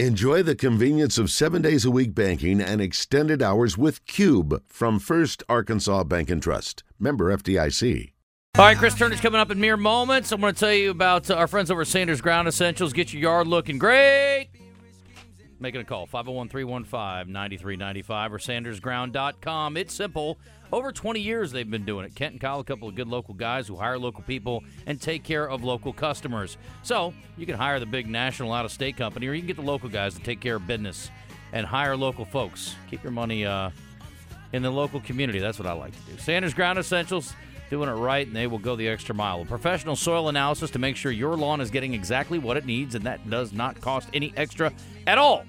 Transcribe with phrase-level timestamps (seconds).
[0.00, 4.98] Enjoy the convenience of seven days a week banking and extended hours with Cube from
[4.98, 6.82] First Arkansas Bank and Trust.
[6.98, 8.10] Member FDIC.
[8.58, 10.32] All right, Chris Turnage's coming up in mere moments.
[10.32, 12.92] I'm going to tell you about uh, our friends over at Sanders Ground Essentials.
[12.92, 14.48] Get your yard looking great.
[15.64, 19.78] Making a call, 501 315 9395 or sandersground.com.
[19.78, 20.36] It's simple.
[20.70, 22.14] Over 20 years they've been doing it.
[22.14, 25.22] Kent and Kyle, a couple of good local guys who hire local people and take
[25.22, 26.58] care of local customers.
[26.82, 29.56] So you can hire the big national out of state company or you can get
[29.56, 31.10] the local guys to take care of business
[31.54, 32.74] and hire local folks.
[32.90, 33.70] Keep your money uh,
[34.52, 35.38] in the local community.
[35.38, 36.18] That's what I like to do.
[36.18, 37.32] Sanders Ground Essentials,
[37.70, 39.40] doing it right, and they will go the extra mile.
[39.40, 42.94] A professional soil analysis to make sure your lawn is getting exactly what it needs,
[42.94, 44.70] and that does not cost any extra
[45.06, 45.44] at all.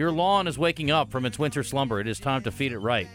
[0.00, 2.00] Your lawn is waking up from its winter slumber.
[2.00, 3.06] It is time to feed it right.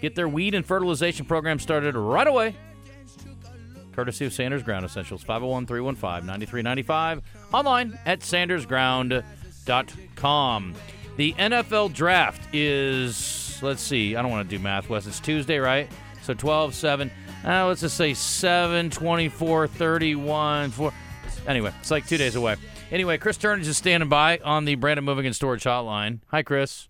[0.00, 2.54] Get their weed and fertilization program started right away.
[3.90, 7.22] Courtesy of Sanders Ground Essentials, 501 315 9395.
[7.52, 10.74] Online at sandersground.com.
[11.16, 15.08] The NFL draft is, let's see, I don't want to do math, Wes.
[15.08, 15.90] It's Tuesday, right?
[16.22, 17.10] So 12, 7.
[17.44, 20.92] Uh, let's just say 7, 24, 31, 4.
[21.48, 22.54] Anyway, it's like two days away.
[22.90, 26.20] Anyway, Chris Turnage is just standing by on the Brandon Moving and Storage Hotline.
[26.28, 26.88] Hi, Chris.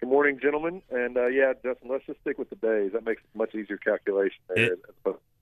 [0.00, 0.82] Good morning, gentlemen.
[0.90, 2.92] And uh, yeah, Justin, let's just stick with the days.
[2.92, 4.72] That makes much easier calculation there.
[4.74, 4.80] It-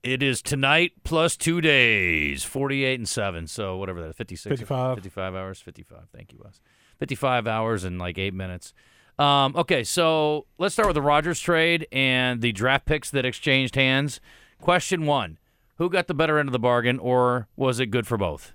[0.03, 3.47] It is tonight plus two days, 48 and 7.
[3.47, 4.51] So whatever that is, 56.
[4.61, 4.97] 55.
[4.97, 5.99] 55 hours, 55.
[6.15, 6.61] Thank you, Wes.
[6.99, 8.75] 55 hours and like eight minutes.
[9.19, 13.77] Um, okay, so let's start with the Rodgers trade and the draft picks that exchanged
[13.77, 14.21] hands.
[14.61, 15.39] Question one
[15.79, 18.53] Who got the better end of the bargain, or was it good for both?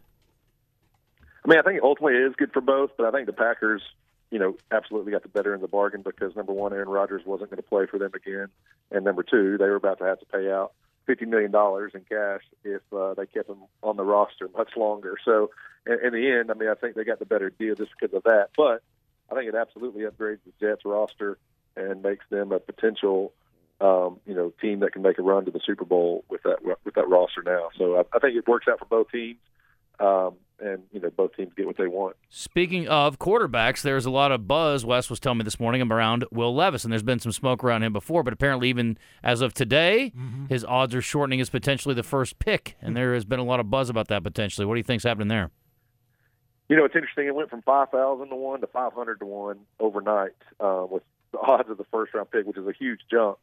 [1.48, 3.82] I mean, I think ultimately it is good for both, but I think the Packers,
[4.32, 7.52] you know, absolutely got the better of the bargain because number one, Aaron Rodgers wasn't
[7.52, 8.50] going to play for them again,
[8.92, 10.74] and number two, they were about to have to pay out
[11.06, 15.16] fifty million dollars in cash if uh, they kept him on the roster much longer.
[15.24, 15.52] So,
[15.86, 18.14] in, in the end, I mean, I think they got the better deal just because
[18.14, 18.50] of that.
[18.58, 18.84] But
[19.32, 21.38] I think it absolutely upgrades the Jets roster
[21.78, 23.32] and makes them a potential,
[23.80, 26.58] um, you know, team that can make a run to the Super Bowl with that
[26.84, 27.70] with that roster now.
[27.78, 29.40] So I, I think it works out for both teams.
[30.00, 32.16] Um, and you know both teams get what they want.
[32.30, 34.86] Speaking of quarterbacks, there's a lot of buzz.
[34.86, 37.84] Wes was telling me this morning around Will Levis, and there's been some smoke around
[37.84, 40.12] him before, but apparently, even as of today,
[40.50, 43.60] his odds are shortening as potentially the first pick, and there has been a lot
[43.60, 44.66] of buzz about that potentially.
[44.66, 45.52] What do you think's happening there?
[46.70, 47.28] You know, it's interesting.
[47.28, 51.04] It went from five thousand to one to five hundred to one overnight uh, with
[51.32, 53.38] the odds of the first round pick, which is a huge jump.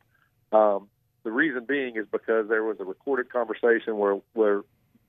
[0.52, 0.88] Um,
[1.22, 4.62] the reason being is because there was a recorded conversation where where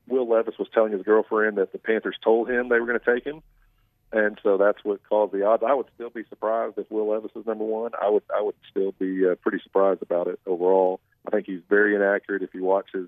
[0.07, 3.13] Will Levis was telling his girlfriend that the Panthers told him they were going to
[3.13, 3.41] take him,
[4.11, 5.63] and so that's what caused the odds.
[5.66, 7.91] I would still be surprised if Will Levis is number one.
[7.99, 10.99] I would I would still be uh, pretty surprised about it overall.
[11.27, 12.43] I think he's very inaccurate.
[12.43, 13.07] If you watch his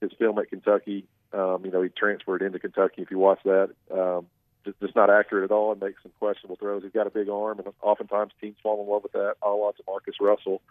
[0.00, 3.02] his film at Kentucky, um, you know he transferred into Kentucky.
[3.02, 4.26] If you watch that, um,
[4.64, 6.82] just, just not accurate at all and makes some questionable throws.
[6.82, 9.34] He's got a big arm, and oftentimes teams fall in love with that.
[9.42, 10.62] A JaMarcus Russell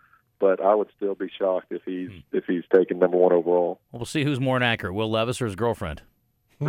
[0.41, 3.79] but I would still be shocked if he's if he's taken number one overall.
[3.91, 6.01] Well, we'll see who's more inaccurate, Will Levis or his girlfriend.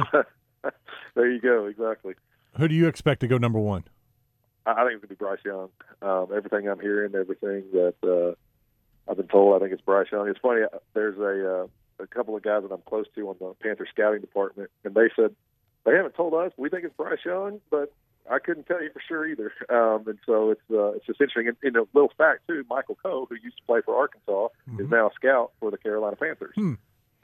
[1.15, 2.15] there you go, exactly.
[2.59, 3.85] Who do you expect to go number one?
[4.67, 5.71] I, I think it's gonna be Bryce Young.
[6.03, 10.29] Um, everything I'm hearing, everything that uh, I've been told, I think it's Bryce Young.
[10.29, 10.63] It's funny.
[10.63, 11.67] uh, There's a uh,
[12.03, 15.09] a couple of guys that I'm close to on the Panther scouting department, and they
[15.17, 15.35] said
[15.85, 16.53] they haven't told us.
[16.57, 17.93] We think it's Bryce Young, but
[18.31, 19.53] I couldn't tell you for sure either.
[19.69, 21.49] Um, and so it's uh, it's just interesting.
[21.49, 24.89] And, and a little fact too: Michael Coe, who used to play for Arkansas, is
[24.91, 26.55] now a scout for the Carolina Panthers.
[26.55, 26.75] Hmm.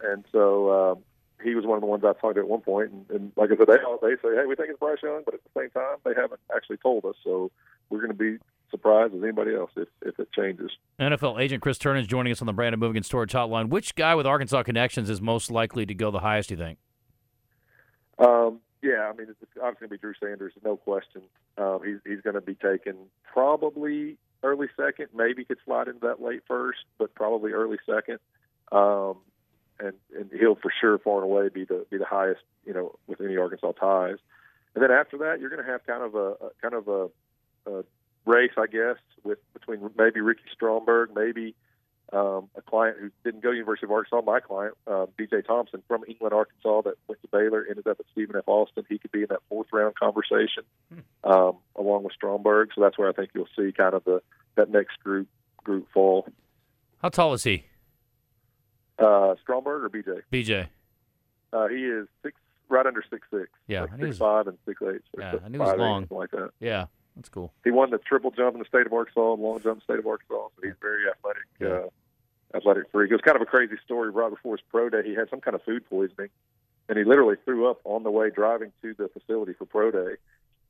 [0.03, 1.05] And so um,
[1.43, 2.91] he was one of the ones I talked to at one point.
[2.91, 5.23] And, and like I said, they all they say, "Hey, we think it's Bryce Young,"
[5.25, 7.15] but at the same time, they haven't actually told us.
[7.23, 7.51] So
[7.91, 8.39] we're going to be
[8.71, 10.71] surprised as anybody else if, if it changes.
[11.01, 13.69] NFL agent Chris Turnage is joining us on the Brandon Moving and Storage Hotline.
[13.69, 16.51] Which guy with Arkansas connections is most likely to go the highest?
[16.51, 16.79] Do you think?
[18.19, 21.23] Um, yeah, I mean, it's obviously going to be Drew Sanders, no question.
[21.57, 22.97] Um, he's he's going to be taken
[23.33, 28.19] probably early second, maybe could slide into that late first, but probably early second.
[28.71, 29.17] Um,
[29.81, 32.97] and and he'll for sure far and away be the be the highest, you know,
[33.07, 34.19] with any Arkansas ties.
[34.75, 37.71] And then after that, you're going to have kind of a, a kind of a,
[37.71, 37.85] a
[38.27, 41.55] race, I guess, with between maybe Ricky Stromberg, maybe
[42.13, 45.43] um, a client who didn't go to University of Arkansas, my client, uh, B.J.
[45.43, 48.45] Thompson from England, Arkansas, that went to Baylor, ended up at Stephen F.
[48.47, 48.85] Austin.
[48.89, 50.63] He could be in that fourth round conversation
[51.25, 52.71] um, along with Stromberg.
[52.75, 54.23] So that's where I think you'll see kind of the
[54.57, 55.29] that next group
[55.65, 56.27] group fall.
[57.03, 57.65] How tall is he?
[58.99, 60.11] Uh, Stromberg or B.J.
[60.33, 60.69] BJ.
[61.53, 62.37] Uh, he is six,
[62.69, 63.49] right under six six.
[63.69, 65.01] Yeah, like I knew six was- five and six eight.
[65.19, 66.03] Yeah, six- I knew he was eight, long.
[66.03, 66.51] something like that.
[66.61, 67.53] Yeah, that's cool.
[67.65, 69.93] He won the triple jump in the state of Arkansas and long jump in the
[69.93, 70.35] state of Arkansas.
[70.57, 71.89] So he's very athletic, uh,
[72.55, 73.11] athletic freak.
[73.11, 74.11] It was kind of a crazy story.
[74.11, 76.31] Right before his pro day, he had some kind of food poisoning,
[76.89, 80.17] and he literally threw up on the way driving to the facility for pro day.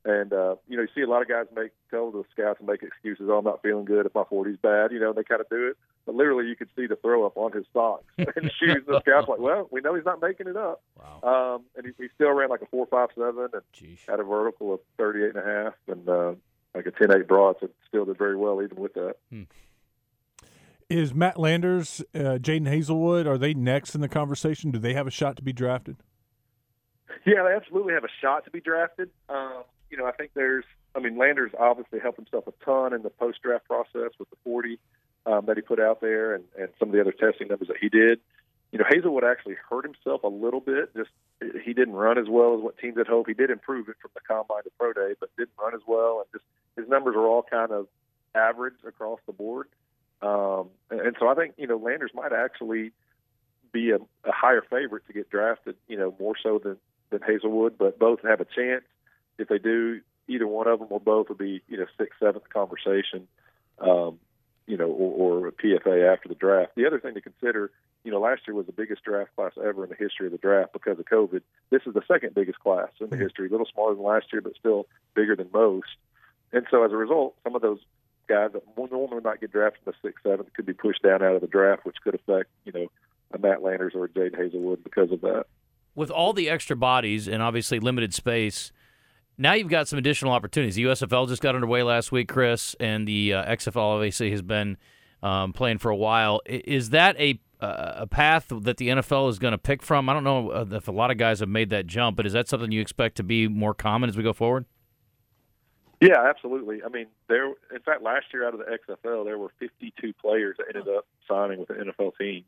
[0.05, 2.67] And uh, you know, you see a lot of guys make tell the scouts and
[2.69, 3.27] make excuses.
[3.29, 4.91] Oh, I'm not feeling good if my 40's bad.
[4.93, 5.77] You know, they kind of do it.
[6.05, 8.83] But literally, you could see the throw up on his socks and shoes.
[8.87, 10.81] The scouts like, well, we know he's not making it up.
[10.97, 11.55] Wow.
[11.57, 13.99] Um, and he, he still ran like a four five seven and Jeez.
[14.07, 16.31] had a vertical of 38 and a half and uh,
[16.73, 17.57] like a 10 8 broad.
[17.59, 19.17] So still did very well even with that.
[20.89, 24.71] Is Matt Landers, uh, Jadon Haselwood, are they next in the conversation?
[24.71, 25.97] Do they have a shot to be drafted?
[27.27, 29.11] Yeah, they absolutely have a shot to be drafted.
[29.29, 30.65] Um, you know, I think there's,
[30.95, 34.35] I mean, Landers obviously helped himself a ton in the post draft process with the
[34.43, 34.79] 40
[35.27, 37.77] um, that he put out there and, and some of the other testing numbers that
[37.79, 38.19] he did.
[38.71, 40.95] You know, Haselwood actually hurt himself a little bit.
[40.95, 41.11] Just
[41.63, 43.27] he didn't run as well as what teams had hoped.
[43.27, 46.23] He did improve it from the combine to pro day, but didn't run as well.
[46.23, 46.45] And just
[46.75, 47.87] his numbers are all kind of
[48.33, 49.67] average across the board.
[50.21, 52.91] Um, and, and so I think you know Landers might actually
[53.71, 55.75] be a, a higher favorite to get drafted.
[55.87, 56.77] You know, more so than
[57.09, 58.83] than Haselwood, but both have a chance.
[59.37, 62.47] If they do, either one of them or both will be, you know, sixth, seventh
[62.49, 63.27] conversation,
[63.79, 64.19] um,
[64.67, 66.73] you know, or, or a PFA after the draft.
[66.75, 67.71] The other thing to consider,
[68.03, 70.37] you know, last year was the biggest draft class ever in the history of the
[70.37, 71.41] draft because of COVID.
[71.71, 74.41] This is the second biggest class in the history, a little smaller than last year,
[74.41, 75.89] but still bigger than most.
[76.51, 77.79] And so as a result, some of those
[78.29, 81.35] guys that normally not get drafted in the sixth, seventh could be pushed down out
[81.35, 82.87] of the draft, which could affect, you know,
[83.33, 85.45] a Matt Landers or a Jade Haselwood because of that.
[85.95, 88.71] With all the extra bodies and obviously limited space,
[89.37, 90.75] now you've got some additional opportunities.
[90.75, 94.77] The USFL just got underway last week, Chris, and the uh, XFL obviously has been
[95.23, 96.41] um, playing for a while.
[96.45, 100.07] Is that a uh, a path that the NFL is going to pick from?
[100.07, 102.31] I don't know uh, if a lot of guys have made that jump, but is
[102.31, 104.65] that something you expect to be more common as we go forward?
[106.01, 106.81] Yeah, absolutely.
[106.83, 107.47] I mean, there.
[107.47, 111.05] In fact, last year out of the XFL, there were 52 players that ended up
[111.27, 112.45] signing with the NFL team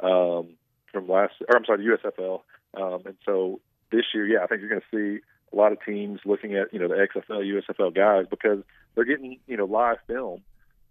[0.00, 0.54] um,
[0.90, 1.34] from last.
[1.48, 2.40] Or I'm sorry, USFL.
[2.74, 3.60] Um, and so
[3.92, 5.22] this year, yeah, I think you're going to see
[5.52, 8.60] a lot of teams looking at you know the XFL, USFL guys because
[8.94, 10.40] they're getting you know live film,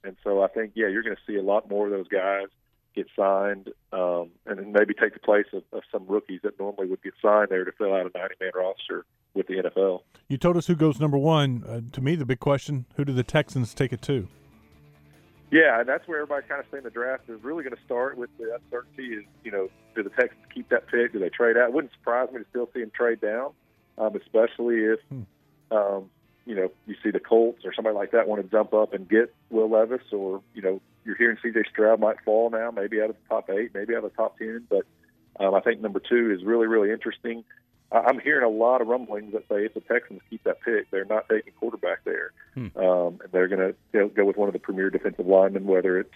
[0.04, 2.48] and so I think yeah, you're going to see a lot more of those guys
[2.96, 6.88] get signed, um, and then maybe take the place of, of some rookies that normally
[6.88, 10.02] would get signed there to fill out a 90 man roster with the NFL.
[10.28, 11.64] You told us who goes number one.
[11.68, 14.28] Uh, to me, the big question: Who do the Texans take it to?
[15.54, 18.18] Yeah, and that's where everybody's kind of saying the draft is really going to start
[18.18, 19.14] with the uncertainty.
[19.14, 21.14] Is you know, do the Texans keep that pick?
[21.14, 21.70] Do they trade out?
[21.70, 23.52] It wouldn't surprise me to still see them trade down,
[24.00, 25.00] um, especially if
[25.70, 26.10] um,
[26.46, 29.08] you know you see the Colts or somebody like that want to jump up and
[29.08, 31.66] get Will Levis, or you know you're hearing C.J.
[31.72, 34.40] Stroud might fall now, maybe out of the top eight, maybe out of the top
[34.40, 34.66] ten.
[34.68, 34.86] But
[35.40, 37.44] um, I think number two is really really interesting.
[37.94, 41.06] I'm hearing a lot of rumblings that say if the Texans keep that pick, they're
[41.06, 42.32] not taking quarterback there,
[42.76, 46.14] um, and they're going to go with one of the premier defensive linemen, whether it's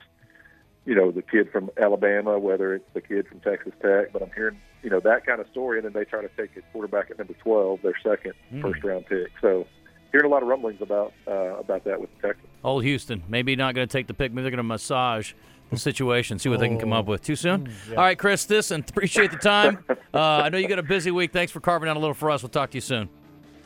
[0.86, 4.12] you know the kid from Alabama, whether it's the kid from Texas Tech.
[4.12, 6.58] But I'm hearing you know that kind of story, and then they try to take
[6.58, 9.32] a quarterback at number 12, their second first round pick.
[9.40, 9.68] So
[10.12, 12.48] hearing a lot of rumblings about uh, about that with the Texans.
[12.64, 14.32] Old Houston, maybe not going to take the pick.
[14.32, 15.34] Maybe they're going to massage
[15.76, 17.22] situation, see what they can come up with.
[17.24, 17.70] Too soon?
[17.90, 19.84] All right, Chris, this and appreciate the time.
[20.14, 21.32] Uh, I know you got a busy week.
[21.32, 22.42] Thanks for carving out a little for us.
[22.42, 23.08] We'll talk to you soon.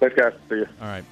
[0.01, 0.33] Thanks, guys.
[0.49, 0.67] See you.
[0.81, 1.05] All right.